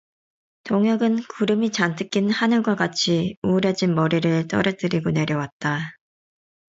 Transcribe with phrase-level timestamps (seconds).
[0.63, 5.91] 동혁은 구름이 잔뜩 낀 하늘과 같이 우울해진 머리를 떨어뜨리고 내려왔다.